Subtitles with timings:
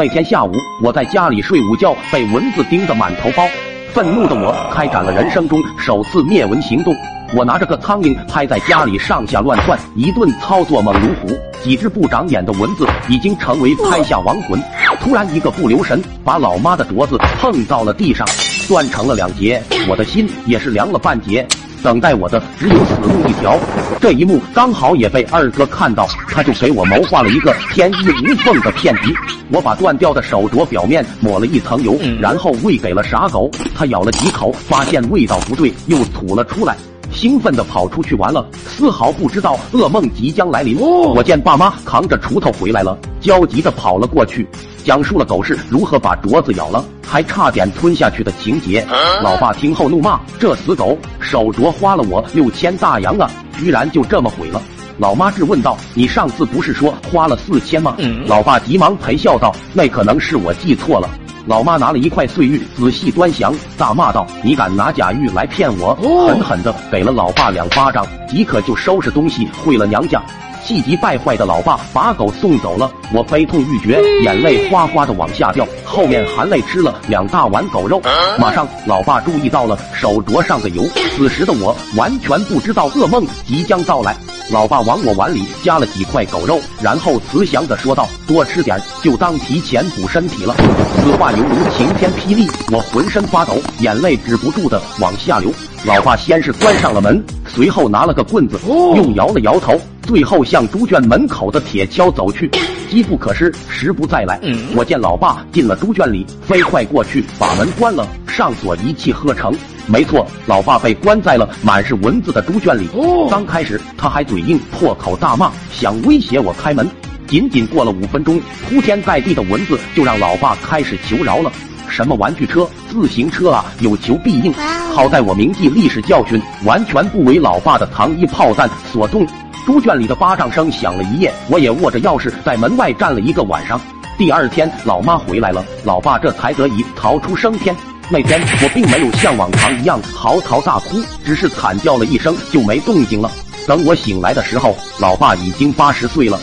[0.00, 0.50] 那天下午，
[0.82, 3.46] 我在家里睡午觉，被蚊子叮得满头包。
[3.92, 6.96] 愤怒的我开展了人生中首次灭蚊行动。
[7.34, 11.38] 我拿着个苍蝇拍在家里上下乱窜，一顿操作猛如虎。
[11.62, 14.58] 几只不长眼的蚊子已经成为拍下亡魂。
[15.00, 18.26] 突然一个不留神，把老妈的镯子碰到了地上，
[18.66, 19.62] 断成了两截。
[19.86, 21.46] 我的心也是凉了半截。
[21.82, 23.58] 等待我的只有死路一条。
[24.00, 29.14] 这一幕刚好也被二哥看到，他就给我谋划了一个天衣无缝的骗局。
[29.50, 33.50] 我把断掉的手镯表面抹了一层油，然后喂给了傻狗。
[33.74, 36.76] 他咬了几口，发现味道不对，又吐了出来，
[37.20, 40.80] 兴奋的跑出去玩了，丝毫不知道噩梦即将来临。
[40.80, 44.48] 我见爸妈扛着锄头回来了，焦急的跑了过去，
[44.84, 46.82] 讲述了狗是如何把镯子咬了。
[47.06, 48.86] 还差点吞下去的情节，
[49.22, 54.62] 老爸听后怒骂：“这死狗，手镯花了我六千大洋啊，居然就这么毁了！”
[54.96, 57.96] 老妈质问道：“你上次不是说花了四千吗？”
[58.26, 61.10] 老爸急忙陪笑道：“那可能是我记错了。”
[61.46, 65.94] 老妈拿了一块碎玉仔细端详，大骂道：“你敢拿假玉来骗我！”
[66.28, 70.22] 狠狠的给了老爸两巴掌，即可就收拾东西回了娘家。
[70.62, 78.00] 气急败坏的老爸把狗送走了，我悲痛欲绝，眼泪哗哗的往下掉，后面含泪吃了两大碗狗肉。
[78.38, 84.14] 马上，老爸注意到了手镯上的油，此时的我完全不知道噩梦即将到来。
[84.50, 90.56] 老爸往我碗里加了几块狗肉，然后慈祥的说道：“多吃点，就当提前补身体了。”
[91.04, 95.52] 此话犹如晴天霹雳，我浑身发抖，眼泪止不住的往下流。
[95.84, 99.80] 老爸先是关上了门，随后拿了个棍子，又摇了摇头。
[100.02, 102.50] 最后向猪圈门口的铁锹走去，
[102.90, 104.40] 机不可失，时不再来。
[104.74, 109.54] 我见老爸进了猪圈里，飞快过去把门关了，上锁，一气呵成。
[109.90, 112.88] 没错，老爸被关在了满是蚊子的猪圈里。
[113.28, 116.88] 刚开始他还嘴硬，破口大骂，想威胁我开门。
[117.26, 121.50] 仅仅过了五分钟，铺天盖地的蚊子就让老爸开始求饶了。
[121.88, 124.52] 什么玩具车、自行车啊，有求必应。
[124.94, 129.26] 好在我铭记历史教训，完全不为老爸的糖衣炮弹所动。
[129.66, 133.80] 猪圈里的巴掌声响了一夜，我也握着钥匙在门外站了一个晚上。
[134.16, 137.74] 第二天，老妈回来了，老爸这才得以逃出升天。
[138.12, 143.30] 那天我并没有像往常一样嚎啕大哭，只是惨叫了一声就没动静了。
[143.68, 146.36] 等我醒来的时候，老爸已经八十岁了。